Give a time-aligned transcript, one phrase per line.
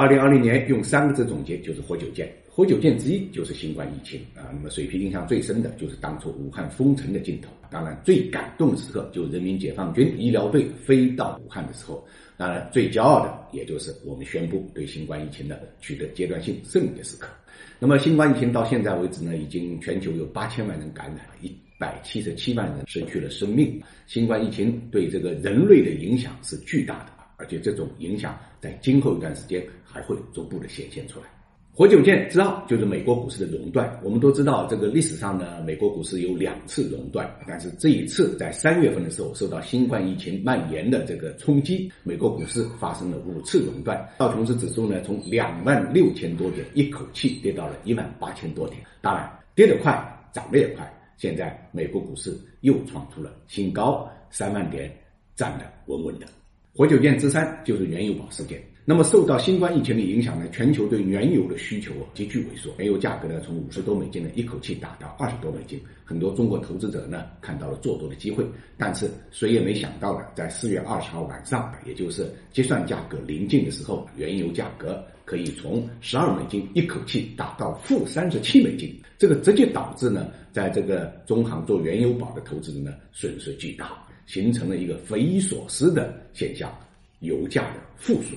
[0.00, 4.48] 二零二零年用三个字总结就是活久见，活久见之一就是新冠疫情啊。
[4.50, 12.02] 那么水皮印象最深的就是当初武汉封城的镜头，当然最感动时刻就是人民解放军医疗队飞到武汉的时候，
[12.38, 17.28] 当然最骄傲的也就是我们宣布对新冠疫情的取得阶段性胜利的时刻。
[17.78, 23.78] 那么新冠疫情到现在为止呢，已经全球有八千万人感染，一百七十七万人失去了生命。
[24.06, 27.19] 新冠疫情对这个人类的影响是巨大的。
[27.40, 31.26] 而且这种影响在今后一段时间还会逐步的显现出来。
[31.72, 33.98] 活久见之二就是美国股市的熔断。
[34.02, 44.06] 我们都知道，这个历史上呢，美国股市有两次熔断，但是这一次在三月份的时候，受到新冠疫情蔓延的这个冲击，美国股市发生了五次熔断。
[44.18, 48.82] 道琼斯指数呢，从两万六千多点一口气跌到了一万八千多点。
[49.00, 49.94] 当然，跌得快，
[50.34, 50.92] 涨得也快。
[51.16, 54.92] 现在美国股市又创出了新高，三万点
[55.36, 56.26] 站得稳稳的。
[56.72, 58.62] 活久见之三就是原油宝事件。
[58.84, 68.44] 那么受到新冠疫情的影响呢，全球对原油的需求急剧萎缩，原油价格呢从五十多美金呢一口气打到二十多美金，很多中国投资者呢看到了做多的机会。
[68.78, 84.06] 但是谁也没想到呢，在四月二十号晚上，也就是结算价格临近的时候，原油价格可以从十二美金一口气打到负三十七美金，这个直接导致呢，在这个中行做原油宝的投资人呢损失巨大。
[84.30, 86.72] 形成了一个匪夷所思的现象，
[87.18, 88.36] 油价的负数。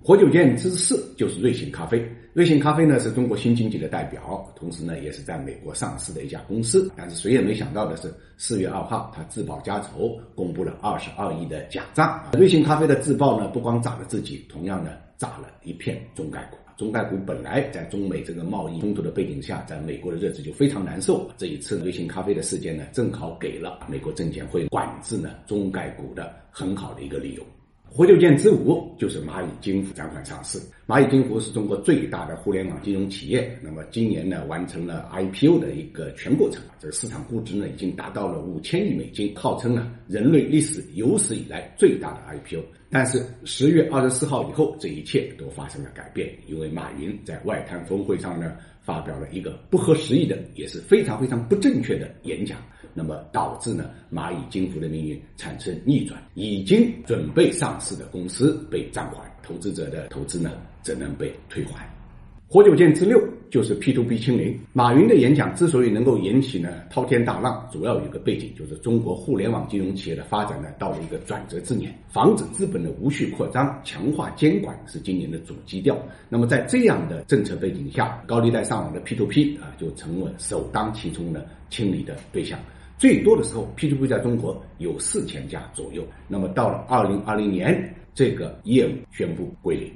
[0.00, 2.08] 活久见之四就是瑞幸咖啡。
[2.34, 6.88] 瑞幸咖啡呢是中国新经济的代表，同时呢也是在美国上市的一家公司。
[6.96, 12.30] 但是谁也没想到的是，四月二号它自曝家丑，公布了二十二亿的假账。
[12.34, 16.63] 瑞幸咖啡的自曝呢，不光砸了自己，同样呢砸了一片中概股。
[16.76, 21.30] 中概股本来在中美这个贸易冲突的背景下，在美国的日子就非常难受。
[21.36, 27.42] 这一次瑞幸咖啡的事件呢，正好给了美国证监会管制呢中概股的很好的一个理由。
[27.86, 30.58] 活久见之五就是蚂蚁金服暂缓上市。
[30.84, 42.64] 蚂蚁金服是中国最大的互联网金融企业，那么今年呢完成了 IPO 的一个全过程，这个市场估值呢已经达到了五千亿美金，号称呢人类历史有史以来最大的 IPO。
[42.94, 52.56] 但是十月二十四号以后，这一切都发生了改变，因为马云在外滩峰会上呢发表了一个不合时宜的，也是非常非常不正确的演讲，
[52.94, 60.52] 那么导致呢蚂蚁金服的命运产生逆转，已经准备上市的公司被暂缓，投资者的投资呢
[60.84, 61.92] 只能被退还。
[62.54, 63.20] 活久见之六
[63.50, 64.56] 就是 P to B 清零。
[64.72, 75.98] 马云的演讲之所以能够引起呢滔天大浪，主要有一个背景，就是中国互联网金融企业的发展呢到了一个转折之年，防止资本的无序扩张，强化监管是今年的主基调。
[76.28, 82.56] 那么在这样的政策背景下，高利贷上网的 P to P 啊就成了首当其冲的清理的对象。
[82.96, 86.06] 最多的时候，P to P 在中国有四千家左右。
[86.28, 89.90] 那么到了二零二零年，这个业务宣布归零。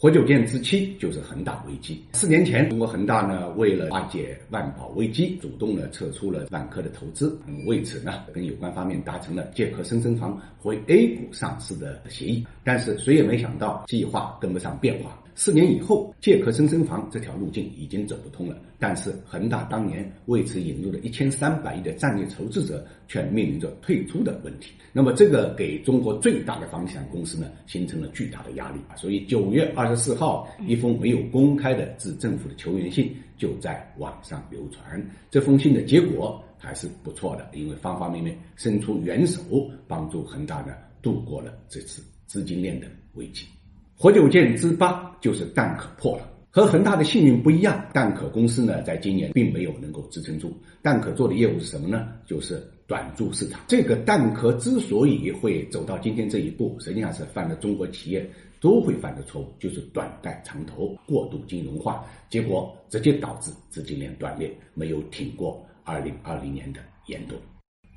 [0.00, 2.02] 活久见之七就是恒大危机。
[2.14, 7.38] 四年前，中国恒大呢，为了化解万宝危机，主动呢撤出了万科的投资。
[7.66, 12.46] 为此呢，跟有关方面达成了借壳深深房回 A 股上市的协议。
[12.64, 15.22] 但是谁也没想到，计划跟不上变化。
[15.42, 18.54] 四年以后，借壳深深房这条路径已经走不通了。
[18.78, 24.74] 但是恒大当年为此引入了一千三百亿的战略投资者，却面临着退出的问题。
[24.92, 28.92] 那么这个给中国最大的房地产公司呢，形成了巨大的压力啊。
[28.96, 35.02] 所以九月二十四号，一封没有公开的致政府的求援信就在网上流传。
[35.30, 39.40] 这封信的结果还是不错的，因为方方面面伸出援手，
[39.88, 43.46] 帮助恒大呢度过了这次资金链的危机。
[44.02, 50.56] 活久见之八就是蛋壳破了，和恒大的幸运不一样，蛋壳公司呢，在今年并没有能够支撑住。
[50.80, 52.08] 蛋壳做的业务是什么呢？
[52.24, 53.60] 就是短注市场。
[53.68, 58.26] 这个蛋壳之所以会走到今天这一步，实际上是犯了中国企业
[58.58, 67.36] 都会犯的错误，就是短贷长投、过度金融化，结果直接导致资金链断裂，没有挺过二零二零年的严冬。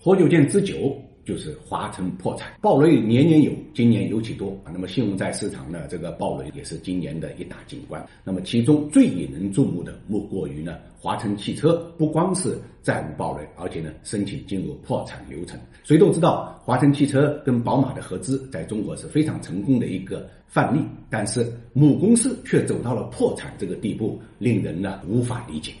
[0.00, 1.00] 活久见之九。
[1.24, 4.72] 就是华晨破产，暴雷年年有，今年尤其多啊。
[4.72, 8.04] 那么信用债市场呢，这个暴雷也是今年的一大景观。
[8.24, 15.58] 那么其中最引人注目的，莫过于呢，华晨汽车不光是债务暴雷，而且呢，申请进入破产流程。
[15.84, 25.72] 谁都知道，华晨汽车跟宝马的合资在中国是非常成功的一个范例，但是母公司却走到了破产这个地步，令人呢无法理解。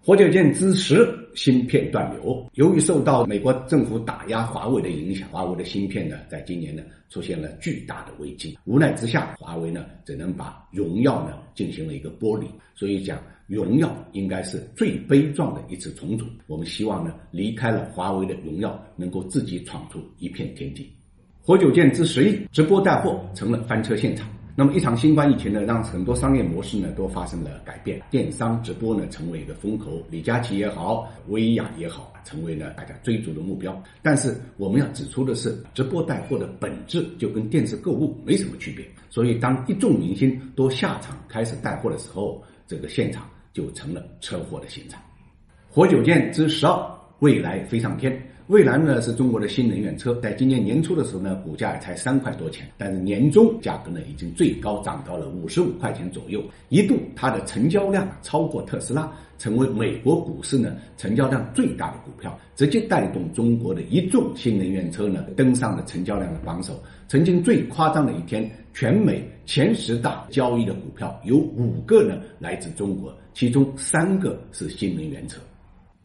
[0.00, 1.06] 活久见之时，
[1.38, 2.44] 芯片断流。
[2.54, 8.58] 由于受到美国政府打压华为的影响，华为的芯片呢，在今年呢出现了巨大的危机。
[8.64, 12.48] 无奈之下，华为呢只能把荣耀呢进行了一个剥离。
[12.74, 16.26] 所以讲，荣耀应该是最悲壮的一次重组。
[16.48, 20.90] 我们希望呢，离开了华为的荣耀，能够自己闯出一片天地。
[21.40, 24.28] 活久见之随直播带货成了翻车现场。
[24.58, 33.80] 那么一场新冠疫情呢，让很多商业模式呢都发生了改变，电商直播呢成为一个风口，李佳琦也好，薇娅也好，成为了大家追逐的目标。
[34.02, 38.84] 但是我们要指出的是，直播带货的本质就跟电视购物没什么区别。
[39.08, 45.00] 所以当一众明星都下场开始带货的时候，这个现场就成了车祸的现场。
[45.70, 46.84] 活久见之十二，
[47.20, 48.20] 未来飞上天。
[48.48, 66.82] 蔚来呢是中国的新能源车，在今年年初的时候呢，股价才三块多钱，但是年终价格呢已经最高涨到了五十五块钱左右，一度它的成交量超过特斯拉，成为美国股市呢成交量最大的股票，直接带动中国的一众新能源车呢登上了成交量的榜首。
[67.06, 75.38] 曾经最夸张的一天，全美前十大交易的股票有五个呢来自中国，其中三个是新能源车。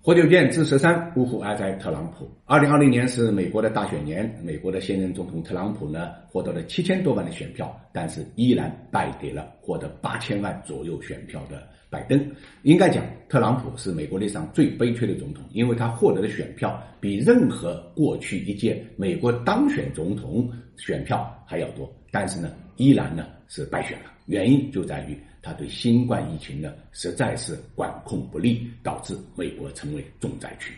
[0.06, 2.30] 活久见之十三，呜呼哀哉特朗普。
[2.44, 12.22] 二零二零年是美国的大选年，美国的现任总统特朗普呢获得了七千多万的选票，但是依然败给了获得八千万左右选票的拜登。
[12.64, 24.13] 应该讲，特朗普是美国历史上最悲催的总统，因为他获得的选票比任何过去一届美国当选总统选票还要多，但是呢，依然呢是败选了。
[24.26, 25.18] 原因就在于。
[25.46, 30.74] 他对新冠疫情呢实在是管控不力，导致美国成为重灾区。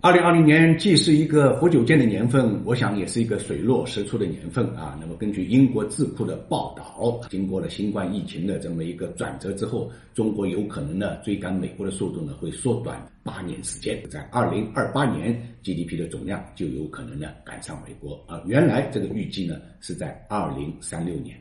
[0.00, 4.96] 二零二零年既是一个活久见的年份，我想也是一个水落石出的年份啊。
[4.98, 18.42] 那么根据英国智库的报道，经过了新冠疫情的这么一个转折之后，中国有可能呢追赶美国的速度呢会缩短八年时间，在二零二八年 GDP 的总量就有可能呢赶上美国啊。
[18.46, 21.36] 原来这个预计呢是在二零三六年。